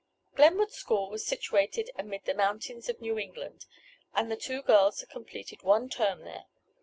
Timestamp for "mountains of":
2.33-2.99